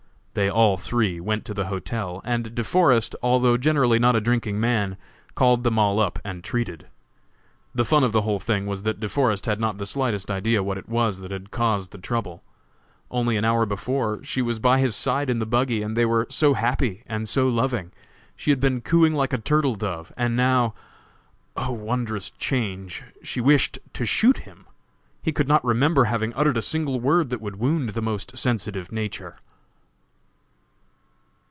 [0.33, 4.61] They all three went to the hotel, and De Forest, although generally not a drinking
[4.61, 4.95] man,
[5.35, 6.87] called them all up and treated.
[7.75, 10.63] The fun of the whole thing was that De Forest had not the slightest idea
[10.63, 12.43] what it was that had caused the trouble.
[13.11, 16.27] Only an hour before she was by his side in the buggy, and they were
[16.29, 17.91] so happy and so loving!
[18.37, 20.73] She had been cooing like a turtle dove, and now,
[21.57, 24.65] "Oh, wondrous change," she wished to shoot him.
[25.21, 28.93] He could not remember having uttered a single word that would wound the most sensitive
[28.93, 29.35] nature.